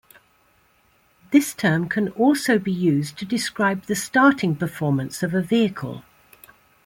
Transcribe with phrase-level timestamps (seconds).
[1.29, 6.01] This term can also be used to describe the starting performance of a vehicle.